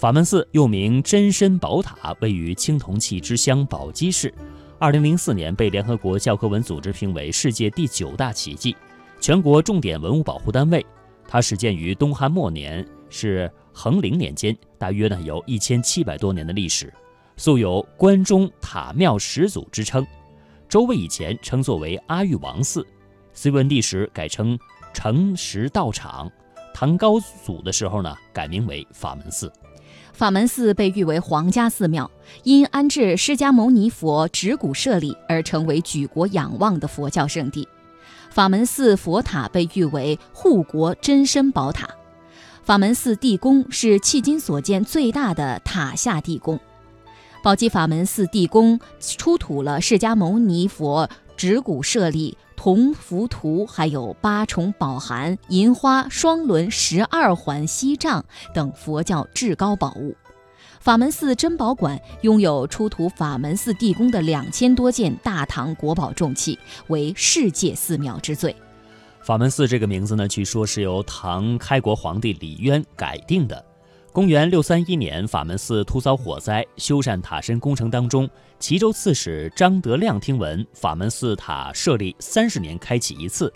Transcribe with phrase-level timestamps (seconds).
[0.00, 4.32] 法门寺又名真身宝塔，位于青铜器之乡宝鸡市。
[4.78, 8.74] 二零零四年被联合国教科文组织评为世界第九大奇迹，
[9.20, 10.86] 全国重点文物保护单位。
[11.28, 16.90] 它始建于东汉末年，是恒陵年间，大约呢有一千七百多年的历史，
[17.36, 20.06] 素有“关中塔庙始祖”之称。
[20.66, 22.86] 周魏以前称作为阿育王寺，
[23.34, 24.58] 隋文帝时改称
[24.94, 26.32] 诚实道场，
[26.72, 29.52] 唐高祖的时候呢改名为法门寺。
[30.12, 32.10] 法门寺被誉为皇家寺庙，
[32.42, 37.66] 因安置释迦牟尼佛指骨舍利而成为举国仰望的佛教圣地。
[38.30, 41.88] 法门寺佛塔被誉为护国真身宝塔。
[42.62, 46.60] 法门寺地宫是迄今所见最大的塔下地宫。
[47.42, 52.36] 宝鸡法门寺地宫出土了释迦牟尼佛指骨舍利。
[52.62, 60.14] 铜浮图，还有八重宝函、银花、双轮、十二环锡杖等佛教至高宝物。
[60.78, 66.58] 法门寺珍宝馆拥有出土法门寺地宫的两千多件大唐国宝重器，
[66.88, 68.54] 为世界寺庙之最。
[69.22, 73.69] 法门寺这个名字呢，据说是由唐开国皇帝李渊改定的。
[74.12, 83.52] 公元六三一年，法门寺突遭火灾，修缮塔身工程当中，齐州刺史张德亮听闻法门寺塔设立三十年开启一次，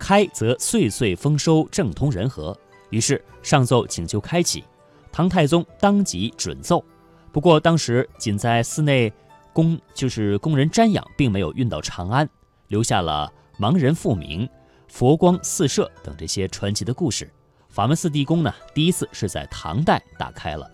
[0.00, 2.56] 开则岁岁丰收，政通人和，
[2.90, 4.64] 于是上奏请求开启。
[5.12, 6.84] 唐太宗当即准奏，
[7.30, 9.12] 不过当时仅在寺内
[9.52, 12.28] 供就是供人瞻仰，并没有运到长安，
[12.66, 14.48] 留下了盲人复明、
[14.88, 17.32] 佛光四射等这些传奇的故事。
[17.72, 20.70] 法门寺地宫呢，第一次是在唐代打开了。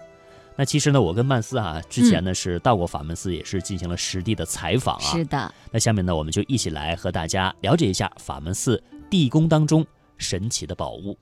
[0.57, 5.01] 那其实呢，我跟曼斯啊，之前呢是到过法门寺，也是进行了实地的采访啊。
[5.01, 5.55] 是的。
[5.71, 11.17] 那下面呢，我们就一起来和大家了解一下法门寺地宫当中神奇的宝物。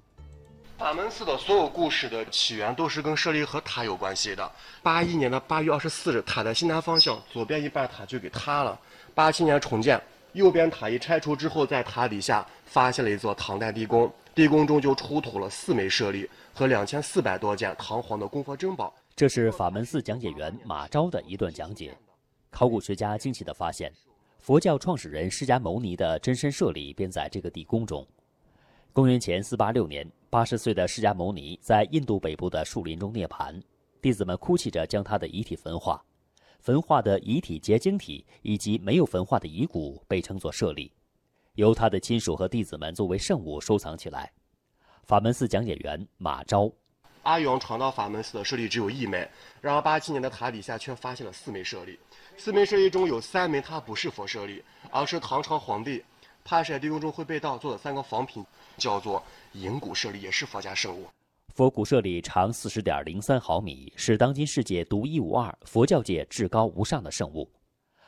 [0.78, 4.50] 法门寺的所有故事的起源都是跟舍利和塔有关系的。
[4.82, 8.78] 八一年的八月二十四日，塔的西南方向，左边一半塔就给塌了。
[9.14, 10.00] 八七年重建，
[10.32, 14.10] 右边塔一拆除之后，在塔底下发现了一座唐代地宫。
[14.36, 18.94] 地宫中就出土了四枚舍利和两千四百多件唐皇的供佛珍宝。
[19.14, 21.96] 这是法门寺讲解员马昭的一段讲解。
[22.50, 23.90] 考古学家惊奇地发现，
[24.38, 28.06] 佛教创始人释迦牟尼的真身舍利便在这个地宫中。
[28.92, 33.58] 公元前四八六年，八十岁的释迦牟尼在印度北部的树林中涅槃，
[34.02, 36.04] 弟子们哭泣着将他的遗体焚化。
[36.60, 40.92] 焚化的遗体结晶体以及没有焚化的遗骨被称作舍利。
[41.56, 44.30] 由他的亲属和弟子们作为圣物收藏起来。
[45.04, 46.70] 法门寺讲解员马昭，
[47.22, 49.28] 阿勇闯到法门寺的舍利只有一枚，
[49.60, 51.98] 然而八七年的塔底下却发现了四枚舍利，
[52.36, 56.04] 四枚舍利中有三枚它不是佛舍利，而是唐朝皇帝
[56.44, 58.44] 帕舍地宫中会被盗做的三个仿品，
[58.76, 61.06] 叫做银骨舍利，也是佛家圣物。
[61.54, 67.50] 佛骨舍利长四十点零三毫米，是当今世界独一无二、佛教界至高无上的圣物。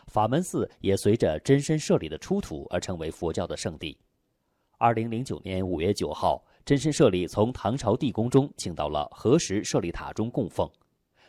[0.09, 3.97] 法门寺也随着真身舍利的出土而成为佛教的圣地。
[4.79, 10.69] 二零零九年五月九号，真身舍利从唐朝地宫中请到了何时舍利塔中供奉。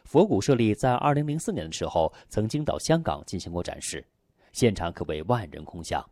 [0.06, 4.04] 佛骨舍利在二零零四年的时候曾经到香港进行过展示，
[4.54, 6.04] 现场可谓万人空巷。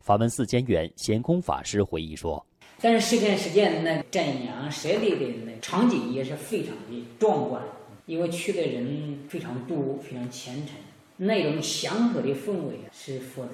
[0.00, 2.44] 法门寺监院贤空法师回忆说
[2.80, 7.62] ：“但是十天时间，那瞻仰舍利的那场景也是非常的壮观，
[8.04, 10.76] 因为去的人非常多，非常虔诚。”
[11.16, 13.52] 那种祥和的氛围是佛的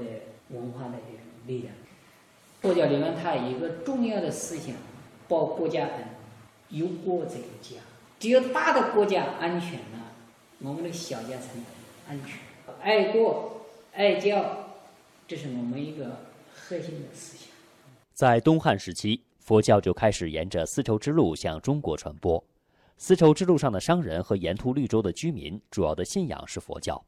[0.50, 1.74] 文化的这种力量。
[2.60, 4.74] 佛教里面它一个重要的思想，
[5.28, 6.04] 报国家恩，
[6.68, 7.76] 有国才有家。
[8.18, 10.12] 只有大的国家安全了，
[10.60, 11.64] 我们的小家才能
[12.08, 12.38] 安全。
[12.80, 13.60] 爱国
[13.92, 14.74] 爱教，
[15.26, 16.18] 这是我们一个
[16.54, 17.48] 核心的思想。
[18.12, 22.42] 在东汉时期，佛教就开始沿着丝绸之路向中国传播。
[22.96, 27.04] 丝绸之路上的商人和沿途绿洲的居民，主要的信仰是佛教。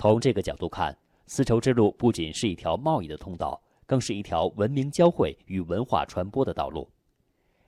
[0.00, 6.88] 从这个角度看，丝绸之路不仅是一条贸易的通道，更是一条文明交汇与文化传播的道路。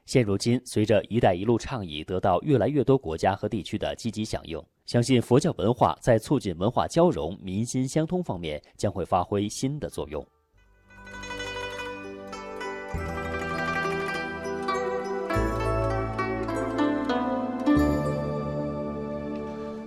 [0.07, 10.25] 现如今，随着“一带一路”倡议得到越来越多国家和地区的积极响应，相信佛教文化在促进文化交融、民心相通方面将会发挥新的作用。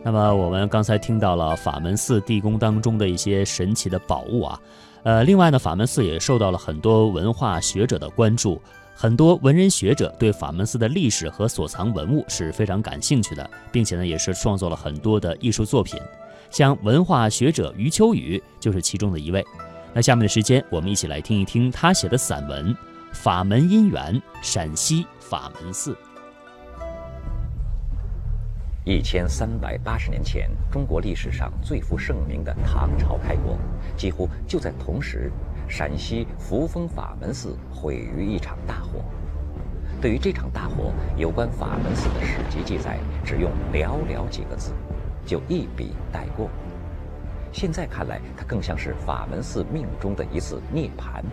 [0.06, 4.60] 那么我们刚才听到了法门寺地宫当中的一些神奇的宝物啊，
[5.04, 8.62] 呃，另外呢，法门寺也受到了很多文化学者的关注，
[8.94, 15.98] 很多文人学者对法门寺的历史和所藏文物是非常感兴趣的，并且呢，也是创作了很多的艺术作品，
[16.52, 19.42] 像文化学者余秋雨就是其中的一位。
[19.94, 22.74] 那下面的时间，我们一起来听一听他写的散文
[23.14, 25.96] 《法门姻缘》，陕西法门寺。
[28.86, 33.58] 一千三百八十年前，中国历史上最负盛名的唐朝开国，
[33.96, 35.32] 几乎就在同时，
[35.70, 39.00] 陕西扶风法门寺毁于一场大火。
[40.02, 44.74] 对于这场大火，有关法门寺的史籍记载只用寥寥几个字，
[45.26, 46.50] 就一笔带过。
[47.54, 51.24] 现在看来，它更像是法门寺命中的一次涅槃。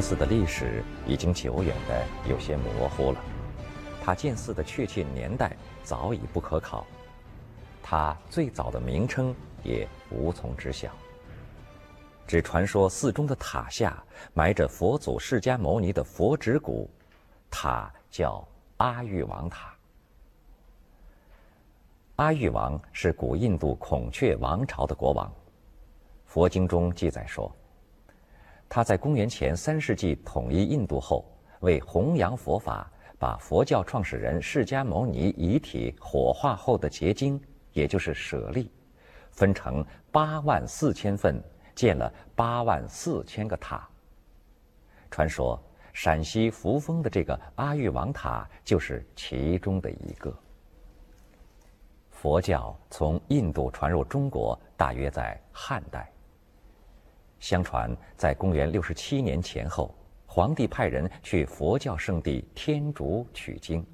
[0.00, 3.20] 寺的历史已经久远的有些模糊了，
[4.02, 6.86] 它建寺的确切年代早已不可考，
[7.82, 10.90] 它最早的名称也无从知晓。
[12.26, 14.02] 只传说寺中的塔下
[14.32, 16.88] 埋着佛祖释迦牟尼的佛指骨，
[17.50, 19.74] 塔叫阿育王塔。
[22.16, 25.32] 阿育王是古印度孔雀王朝的国王，
[26.24, 27.50] 佛经中记载说。
[28.72, 31.28] 他在公元前三世纪统一印度后，
[31.58, 32.88] 为弘扬佛法，
[33.18, 37.38] 把佛教创始人释迦牟尼遗体火化后的结晶，
[37.72, 38.70] 也就是舍利，
[39.32, 41.42] 分成八万四千份，
[41.74, 43.84] 建了八万四千个塔。
[45.10, 45.60] 传说
[45.92, 50.32] 陕西扶风的这个阿育王塔就是其中的一个。
[52.12, 56.08] 佛教从印度传入中国，大约在汉代。
[57.40, 59.94] 相传，在公元六十七年前后，
[60.26, 63.84] 皇帝派人去佛教圣地天竺取经。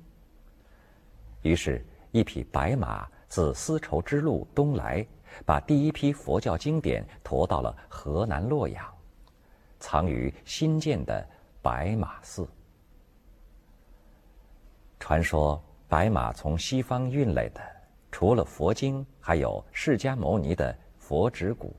[1.43, 5.07] 于是，一匹白马自丝绸之路东来，
[5.45, 8.85] 把第一批佛教经典驮到了河南洛阳，
[9.79, 11.25] 藏于新建的
[11.63, 12.49] 白马寺。
[14.99, 17.61] 传说，白马从西方运来的，
[18.11, 21.77] 除了佛经，还有释迦牟尼的佛指骨。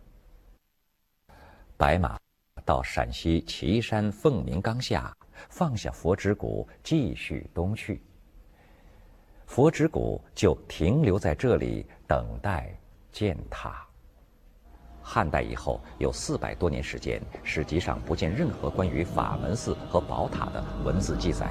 [1.77, 2.17] 白马
[2.65, 5.15] 到陕西岐山凤鸣冈下，
[5.47, 8.01] 放下佛指骨，继续东去。
[9.45, 12.75] 佛指骨就停留在这里，等待
[13.11, 13.85] 建塔。
[15.03, 21.47] 汉代以后有四百多年时间，史籍上不见任何关于法门寺和宝塔的文字记载。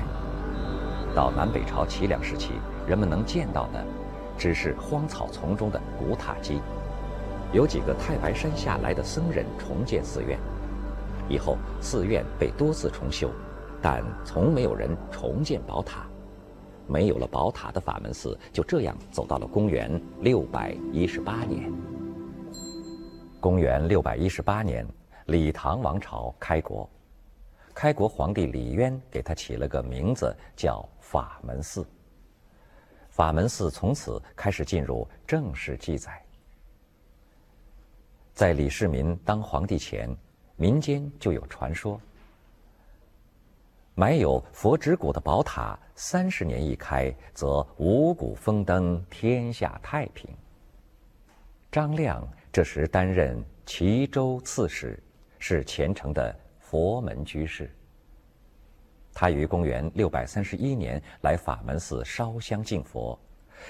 [1.15, 2.51] 到南北朝齐梁时期，
[2.87, 3.87] 人们能见到的，
[4.37, 6.61] 只是荒草丛中的古塔基。
[7.53, 10.39] 有几个太白山下来的僧人重建寺院，
[11.29, 13.31] 以后寺院被多次重修，
[13.81, 16.07] 但从没有人重建宝塔。
[16.89, 21.73] 没有了宝塔的法门寺就这样走到了公元六百一十八年。
[23.41, 24.87] 公元六百一十八年，
[25.27, 26.89] 李唐王朝开国，
[27.75, 31.87] 开国皇帝李渊给他起了个名字叫法门寺。
[33.11, 36.23] 法门寺从此开始进入正式记载。
[38.37, 40.15] 在李世民当皇帝前，
[40.57, 41.99] 民间就有传说：
[43.95, 50.29] 埋有佛指骨的宝塔，三十年一开，则五谷丰登，天下太平。
[51.73, 52.23] 张亮
[52.53, 55.03] 这时担任齐州刺史，
[55.39, 57.75] 是虔诚的佛门居士。
[59.15, 63.19] 他于公元六百三十一年来法门寺烧香敬佛，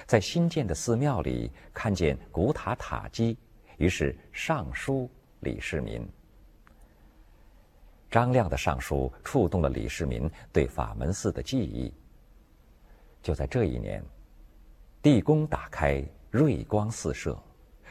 [0.05, 3.37] 在新建的寺庙里看见古塔塔基。
[3.77, 5.09] 于是上书
[5.39, 6.07] 李世民。
[8.09, 11.93] 张亮的上书触动了李世民对法门寺的记忆。
[13.21, 14.01] 就在这一年，
[15.01, 16.01] 地宫打开，
[16.31, 17.37] 瑞光四射，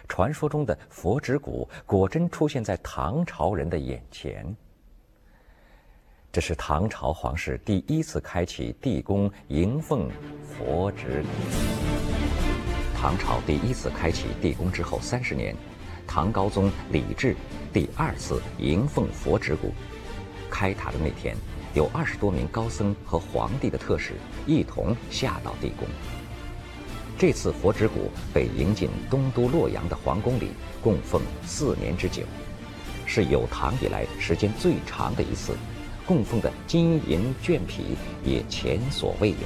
[0.08, 4.56] 传说中的佛指骨果真出现在唐朝人的眼前。
[6.32, 10.10] 这是唐朝皇室第一次开启地宫迎奉
[10.42, 11.28] 佛指骨。
[12.94, 15.54] 唐朝第一次开启地宫之后三十年。
[16.16, 17.36] 唐高宗李治
[17.74, 19.70] 第二次迎奉佛指骨，
[20.48, 21.36] 开塔的那天，
[21.74, 24.14] 有二十多名高僧和皇帝的特使
[24.46, 25.86] 一同下到地宫。
[27.18, 32.22] 这次佛指骨被迎进东都洛阳的皇宫里，供奉四年之久，
[33.04, 35.54] 是有唐以来时间最长的一次，
[36.06, 37.94] 供奉的金银绢匹
[38.24, 39.36] 也前所未有。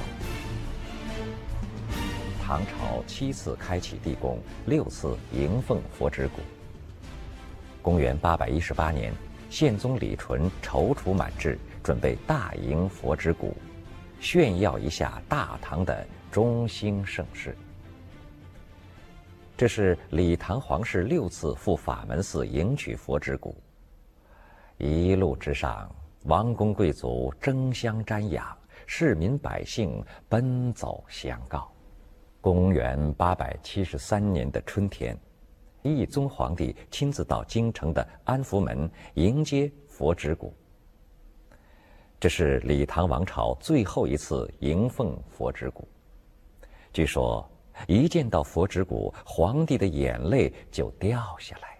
[2.41, 6.39] 唐朝七次开启地宫，六次迎奉佛指骨。
[7.81, 9.11] 公元八百一十八年，
[9.49, 13.55] 宪宗李纯踌躇满志，准备大迎佛指骨，
[14.19, 17.57] 炫耀一下大唐的中兴盛世。
[19.57, 23.55] 这是李唐皇室六次赴法门寺迎娶佛指骨。
[24.77, 31.71] 一路之上，王公贵族争相瞻仰，市民百姓奔走相告。
[32.39, 35.15] 公元八百七十三年的春天，
[35.83, 40.53] 懿宗皇帝亲自到京城的安福门迎接佛指骨。
[42.19, 45.87] 这是李唐王朝最后一次迎奉佛指骨。
[46.93, 47.49] 据说，
[47.87, 51.79] 一见到佛指骨，皇帝的眼泪就掉下来。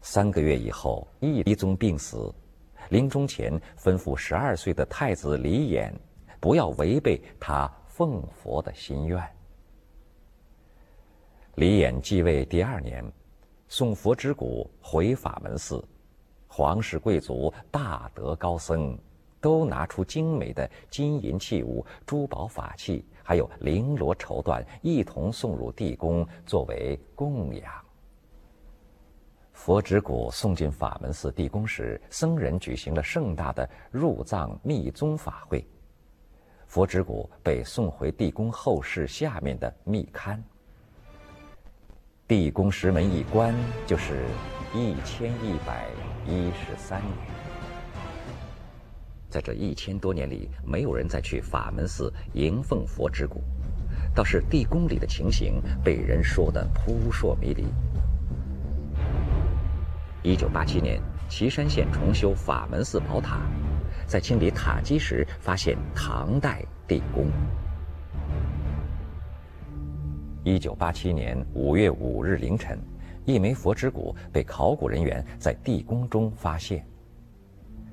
[0.00, 2.32] 三个月以后，义宗病死，
[2.90, 5.90] 临终前吩咐十二岁的太子李衍，
[6.38, 9.18] 不要违背他奉佛的心愿。
[11.56, 13.04] 李衍继位第二年，
[13.68, 15.82] 送佛指骨回法门寺。
[16.48, 18.98] 皇室贵族、大德高僧，
[19.40, 27.72] 都拿出精美的金银器物、珠宝法器，还有绫罗绸缎，一同送入地宫作为供养。
[29.52, 35.64] 佛指骨送进法门寺地宫时，僧人举行了盛大的入藏密宗法会。
[36.66, 40.36] 佛指骨被送回地宫后室下面的密龛。
[42.26, 43.54] 地宫石门一关，
[43.86, 44.24] 就是
[44.74, 45.86] 一千一百。
[46.26, 47.12] 一十三年，
[49.28, 53.42] 在这一千多年里，没有人再去法门寺迎奉佛指骨，
[54.14, 57.66] 倒是地宫里的情形被人说得扑朔迷离。
[60.22, 63.42] 一九八七年，岐山县重修法门寺宝塔，
[64.06, 67.30] 在清理塔基时，发现唐代地宫。
[70.44, 72.78] 一九八七年五月五日凌晨。
[73.24, 76.86] 一枚佛指骨被考古人员在地宫中发现。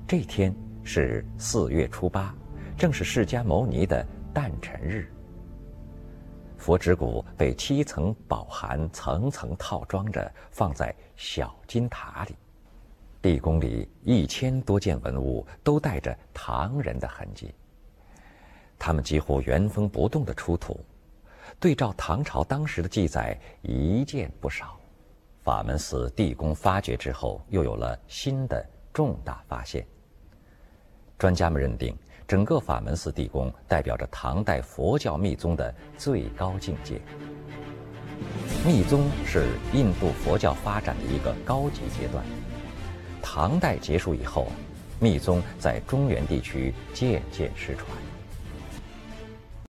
[0.06, 0.54] 这天
[0.84, 2.34] 是四月初八，
[2.76, 5.10] 正是释迦牟尼的诞辰日。
[6.58, 12.36] 佛指骨被七层宝函层层套装着，放在小金塔里。
[13.22, 17.54] 地宫里一千多件文物都带着唐人的痕迹，
[18.78, 20.78] 他们几乎原封不动的出土，
[21.60, 24.78] 对照唐朝当时的记载，一件不少。
[25.42, 29.86] 法门寺地宫发掘之后，又有了新的重大发现。
[31.18, 37.00] 专家们认定，整个法门寺地宫代表着唐代佛教密宗的最高境界。
[38.64, 42.24] 密宗是印度佛教发展的一个高级阶段。
[43.20, 44.46] 唐代结束以后，
[45.00, 47.88] 密宗在中原地区渐渐失传。